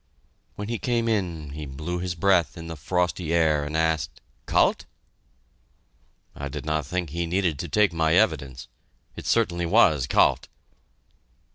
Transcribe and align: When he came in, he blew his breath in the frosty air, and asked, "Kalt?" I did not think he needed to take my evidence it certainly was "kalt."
When 0.55 0.67
he 0.67 0.79
came 0.79 1.07
in, 1.07 1.51
he 1.51 1.67
blew 1.67 1.99
his 1.99 2.15
breath 2.15 2.57
in 2.57 2.65
the 2.65 2.75
frosty 2.75 3.31
air, 3.35 3.63
and 3.63 3.77
asked, 3.77 4.19
"Kalt?" 4.47 4.85
I 6.35 6.49
did 6.49 6.65
not 6.65 6.87
think 6.87 7.11
he 7.11 7.27
needed 7.27 7.59
to 7.59 7.67
take 7.69 7.93
my 7.93 8.15
evidence 8.15 8.67
it 9.15 9.27
certainly 9.27 9.67
was 9.67 10.07
"kalt." 10.07 10.47